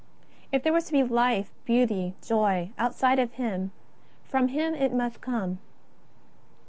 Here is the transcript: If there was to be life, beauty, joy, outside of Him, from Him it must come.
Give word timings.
If 0.51 0.63
there 0.63 0.73
was 0.73 0.85
to 0.85 0.91
be 0.93 1.03
life, 1.03 1.53
beauty, 1.63 2.15
joy, 2.23 2.71
outside 2.79 3.19
of 3.19 3.33
Him, 3.33 3.69
from 4.23 4.47
Him 4.47 4.73
it 4.73 4.91
must 4.91 5.21
come. 5.21 5.59